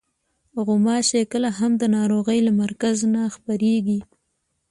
غوماشې 0.65 1.21
کله 1.31 1.49
هم 1.59 1.71
د 1.77 1.83
ناروغۍ 1.95 2.39
له 2.47 2.51
مرکز 2.61 2.97
نه 3.13 3.21
خپرېږي. 3.35 3.99